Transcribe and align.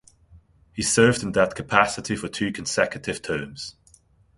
He 0.73 0.81
served 0.81 1.21
in 1.21 1.33
that 1.33 1.53
capacity 1.53 2.15
for 2.15 2.27
two 2.27 2.51
consecutive 2.51 3.21
terms. 3.21 3.75